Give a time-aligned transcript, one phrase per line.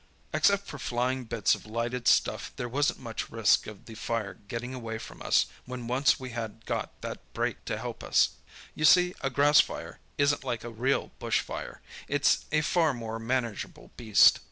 [0.33, 4.73] Except for flying bits of lighted stuff there wasn't much risk of the fire getting
[4.73, 8.29] away from us when once we had got that break to help us.
[8.73, 11.81] You see, a grass fire isn't like a real bush fire.
[12.07, 14.39] It's a far more manageable beast.